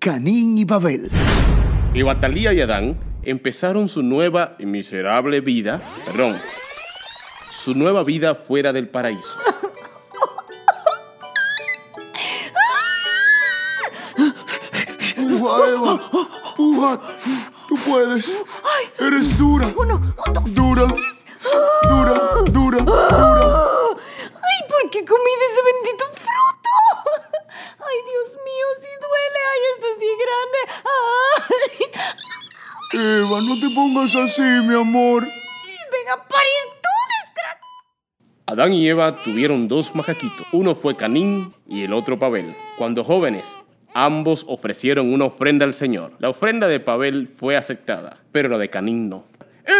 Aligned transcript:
Canín 0.00 0.56
y 0.56 0.64
Babel. 0.64 1.10
Y 1.92 2.00
Batalía 2.00 2.54
y 2.54 2.62
Adán 2.62 2.98
empezaron 3.22 3.86
su 3.86 4.02
nueva 4.02 4.56
y 4.58 4.64
miserable 4.64 5.42
vida, 5.42 5.82
perdón, 6.06 6.36
su 7.50 7.74
nueva 7.74 8.02
vida 8.02 8.34
fuera 8.34 8.72
del 8.72 8.88
paraíso. 8.88 9.36
Puja, 15.16 15.68
Eva. 15.68 16.00
Puja. 16.56 17.00
Tú 17.68 17.76
puedes. 17.86 18.42
Eres 18.98 19.36
dura. 19.36 19.70
Uno, 19.76 20.14
dos, 20.32 20.54
dura, 20.54 20.94
dura. 21.86 22.29
Eva, 33.00 33.40
no 33.40 33.58
te 33.58 33.74
pongas 33.74 34.14
así, 34.14 34.42
mi 34.42 34.74
amor. 34.74 35.22
ven 35.22 36.08
a 36.12 36.16
parir 36.16 36.66
tú, 36.82 36.88
desgraciado. 37.24 37.66
Adán 38.46 38.72
y 38.74 38.88
Eva 38.88 39.22
tuvieron 39.24 39.68
dos 39.68 39.94
macaquitos. 39.94 40.46
Uno 40.52 40.74
fue 40.74 40.96
Canín 40.96 41.54
y 41.68 41.82
el 41.82 41.92
otro 41.92 42.18
Pavel. 42.18 42.54
Cuando 42.76 43.04
jóvenes, 43.04 43.56
ambos 43.94 44.44
ofrecieron 44.48 45.12
una 45.12 45.24
ofrenda 45.26 45.64
al 45.64 45.74
Señor. 45.74 46.12
La 46.18 46.28
ofrenda 46.30 46.68
de 46.68 46.80
Pavel 46.80 47.28
fue 47.28 47.56
aceptada, 47.56 48.18
pero 48.32 48.48
la 48.48 48.58
de 48.58 48.68
Canín 48.68 49.08
no. 49.08 49.29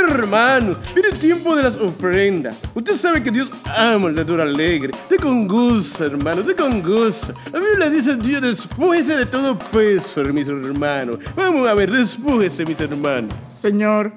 Hermano, 0.09 0.77
viene 0.95 1.11
el 1.11 1.19
tiempo 1.19 1.55
de 1.55 1.63
las 1.63 1.77
ofrendas. 1.77 2.61
Usted 2.75 2.97
sabe 2.97 3.23
que 3.23 3.31
Dios 3.31 3.51
ama 3.77 4.09
el 4.09 4.15
dador 4.15 4.41
alegre. 4.41 4.93
De 5.09 5.17
con 5.17 5.47
gusto, 5.47 6.05
hermano, 6.05 6.43
de 6.43 6.55
con 6.55 6.83
gusto. 6.83 7.33
La 7.53 7.61
Biblia 7.61 7.91
dice 7.91 8.17
Dios, 8.17 8.43
despójese 8.43 9.17
de 9.17 9.27
todo 9.27 9.59
peso, 9.59 10.23
mis 10.33 10.49
hermanos. 10.49 11.19
Vamos 11.37 11.69
a 11.69 11.75
ver, 11.75 11.91
despójese, 11.91 12.65
mis 12.65 12.81
hermanos. 12.81 13.35
Señor, 13.47 14.13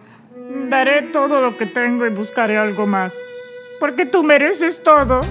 daré 0.69 1.03
todo 1.03 1.41
lo 1.41 1.57
que 1.57 1.65
tengo 1.65 2.05
y 2.05 2.09
buscaré 2.09 2.57
algo 2.57 2.85
más. 2.85 3.13
Porque 3.79 4.05
tú 4.05 4.23
mereces 4.23 4.81
todo. 4.81 5.21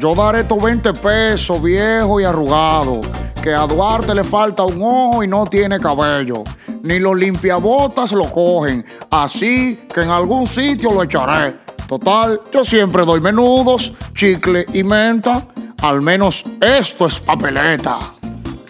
Yo 0.00 0.14
daré 0.14 0.40
estos 0.40 0.62
20 0.62 0.92
pesos, 0.94 1.62
viejo 1.62 2.20
y 2.20 2.24
arrugado. 2.24 3.00
Que 3.42 3.54
a 3.54 3.66
Duarte 3.66 4.14
le 4.14 4.24
falta 4.24 4.64
un 4.64 4.80
ojo 4.82 5.22
y 5.22 5.28
no 5.28 5.46
tiene 5.46 5.78
cabello. 5.78 6.44
Ni 6.84 6.98
los 6.98 7.16
limpiabotas 7.16 8.12
lo 8.12 8.30
cogen. 8.30 8.84
Así 9.10 9.86
que 9.92 10.02
en 10.02 10.10
algún 10.10 10.46
sitio 10.46 10.92
lo 10.92 11.02
echaré. 11.02 11.56
Total, 11.88 12.38
yo 12.52 12.62
siempre 12.62 13.06
doy 13.06 13.22
menudos, 13.22 13.94
chicle 14.14 14.66
y 14.74 14.84
menta. 14.84 15.48
Al 15.80 16.02
menos 16.02 16.44
esto 16.60 17.06
es 17.06 17.18
papeleta. 17.20 17.98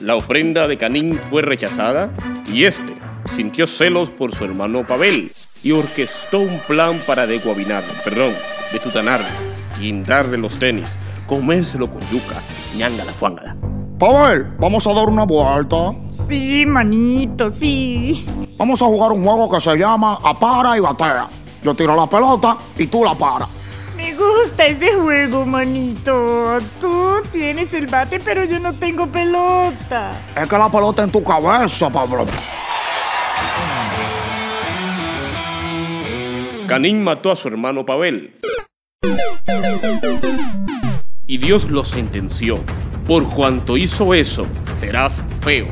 La 0.01 0.15
ofrenda 0.15 0.69
de 0.69 0.79
Canín 0.79 1.19
fue 1.29 1.43
rechazada 1.43 2.09
y 2.47 2.65
este 2.65 2.95
sintió 3.35 3.67
celos 3.67 4.11
por 4.11 4.33
su 4.33 4.45
hermano 4.45 4.87
Pavel 4.87 5.33
y 5.65 5.73
orquestó 5.73 6.39
un 6.39 6.61
plan 6.69 7.01
para 7.05 7.27
deguabinarlo, 7.27 7.93
perdón, 8.05 8.33
detutanarlo, 8.73 9.27
guindarle 9.81 10.39
los 10.39 10.57
tenis, 10.61 10.97
comérselo 11.27 11.91
con 11.91 12.01
yuca, 12.11 12.41
ñangala 12.77 13.13
fuángala. 13.13 13.57
Pavel, 13.99 14.45
vamos 14.59 14.85
a 14.87 14.93
dar 14.93 15.09
una 15.09 15.25
vuelta. 15.25 15.95
Sí, 16.11 16.67
manito, 16.67 17.49
sí. 17.49 18.27
Vamos 18.59 18.83
a 18.83 18.87
jugar 18.87 19.13
un 19.13 19.25
juego 19.25 19.49
que 19.49 19.61
se 19.61 19.77
llama 19.77 20.19
Apara 20.23 20.77
y 20.77 20.81
Batea. 20.81 21.29
Yo 21.63 21.75
tiro 21.75 21.95
la 21.95 22.07
pelota 22.07 22.57
y 22.77 22.89
tú 22.89 23.05
la 23.05 23.15
paras. 23.15 23.49
Me 23.97 24.13
gusta 24.15 24.65
ese 24.65 24.95
juego, 24.95 25.47
manito. 25.47 26.59
Tú 26.81 27.23
tienes 27.31 27.73
el 27.73 27.87
bate, 27.87 28.19
pero 28.19 28.45
yo 28.45 28.59
no 28.59 28.73
tengo 28.73 29.07
pelota. 29.07 30.11
Es 30.37 30.49
que 30.49 30.59
la 30.59 30.69
pelota 30.69 31.05
en 31.05 31.11
tu 31.13 31.23
cabeza, 31.23 31.89
Pablo. 31.89 32.27
Canín 36.67 37.05
mató 37.05 37.31
a 37.31 37.37
su 37.37 37.47
hermano 37.47 37.87
Pavel. 37.87 38.35
Y 41.27 41.39
Dios 41.39 41.71
lo 41.71 41.85
sentenció. 41.85 42.59
Por 43.07 43.29
cuanto 43.29 43.77
hizo 43.77 44.15
eso, 44.15 44.47
serás 44.81 45.21
feo, 45.43 45.67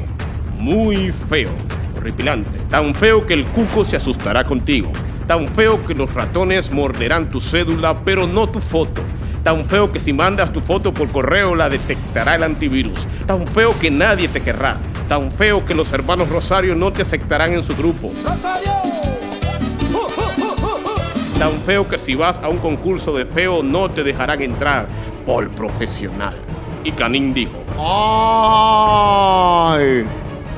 muy 0.59 1.11
feo, 1.31 1.49
horripilante, 1.97 2.59
tan 2.69 2.95
feo 2.95 3.27
que 3.27 3.33
el 3.33 3.47
cuco 3.47 3.87
se 3.87 3.97
asustará 3.97 4.45
contigo, 4.45 4.93
tan 5.27 5.49
feo 5.49 5.83
que 5.83 5.95
los 5.95 6.13
ratones 6.13 6.71
morderán 6.71 7.31
tu 7.31 7.41
cédula, 7.41 8.05
pero 8.05 8.27
no 8.27 8.51
tu 8.51 8.61
foto, 8.61 9.01
tan 9.43 9.65
feo 9.65 9.91
que 9.91 9.99
si 9.99 10.13
mandas 10.13 10.53
tu 10.53 10.61
foto 10.61 10.93
por 10.93 11.09
correo 11.09 11.55
la 11.55 11.71
detectará 11.71 12.35
el 12.35 12.43
antivirus, 12.43 13.07
tan 13.27 13.47
feo 13.47 13.75
que 13.81 13.91
nadie 13.91 14.29
te 14.29 14.43
querrá, 14.43 14.77
tan 15.09 15.33
feo 15.33 15.65
que 15.65 15.75
los 15.75 15.91
hermanos 15.95 16.29
Rosario 16.29 16.75
no 16.75 16.93
te 16.93 17.01
aceptarán 17.01 17.55
en 17.55 17.65
su 17.65 17.75
grupo, 17.75 18.13
tan 21.39 21.53
feo 21.65 21.89
que 21.89 21.99
si 21.99 22.15
vas 22.15 22.39
a 22.41 22.51
un 22.51 22.59
concurso 22.59 23.17
de 23.17 23.25
feo 23.25 23.63
no 23.63 23.91
te 23.91 24.05
dejarán 24.05 24.43
entrar 24.43 24.87
por 25.25 25.49
profesional. 25.49 26.37
Y 26.85 26.93
Canín 26.93 27.33
dijo, 27.33 27.53
¡Ay! 27.79 28.07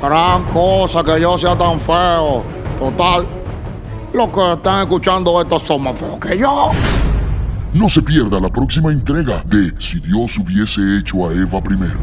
Gran 0.03 0.45
cosa 0.45 1.03
que 1.03 1.21
yo 1.21 1.39
sea 1.39 1.57
tan 1.57 1.81
feo. 1.81 2.43
Total, 2.79 3.27
los 4.13 4.29
que 4.31 4.53
están 4.53 4.83
escuchando 4.83 5.41
esto 5.41 5.59
son 5.59 5.83
más 5.83 5.99
feos 5.99 6.19
que 6.19 6.39
yo. 6.39 6.71
No 7.73 7.89
se 7.89 8.03
pierda 8.03 8.39
la 8.39 8.49
próxima 8.49 8.93
entrega 8.93 9.43
de 9.47 9.73
Si 9.79 9.99
Dios 10.01 10.39
hubiese 10.39 10.99
hecho 10.99 11.29
a 11.29 11.33
Eva 11.33 11.63
primero. 11.63 11.99